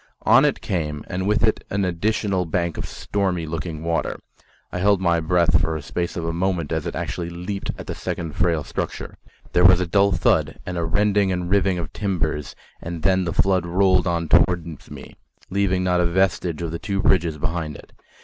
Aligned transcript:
On 0.23 0.45
it 0.45 0.61
came, 0.61 1.05
and 1.09 1.27
with 1.27 1.43
it 1.43 1.63
an 1.69 1.85
additional 1.85 2.45
bank 2.47 2.75
of 2.79 2.87
stormy 2.87 3.45
looking 3.45 3.83
water. 3.83 4.19
I 4.71 4.79
held 4.79 4.99
my 4.99 5.19
breath 5.19 5.61
for 5.61 5.77
the 5.77 5.83
space 5.83 6.17
of 6.17 6.25
a 6.25 6.33
moment 6.33 6.71
as 6.71 6.87
it 6.87 6.95
actually 6.95 7.29
leaped 7.29 7.69
at 7.77 7.85
the 7.85 7.93
second 7.93 8.33
frail 8.35 8.63
structure; 8.63 9.19
there 9.53 9.63
was 9.63 9.79
a 9.79 9.85
dull 9.85 10.11
thud 10.11 10.57
and 10.65 10.75
a 10.75 10.83
rending 10.85 11.31
and 11.31 11.51
riving 11.51 11.77
of 11.77 11.93
timbers, 11.93 12.55
and 12.81 13.03
then 13.03 13.25
the 13.25 13.31
flood 13.31 13.67
rolled 13.67 14.07
on 14.07 14.27
towards 14.27 14.89
me, 14.89 15.17
leaving 15.51 15.83
not 15.83 16.01
a 16.01 16.07
vestige 16.07 16.63
of 16.63 16.71
the 16.71 16.79
two 16.79 16.99
bridges 17.03 17.37
behind 17.37 17.75
it. 17.75 17.93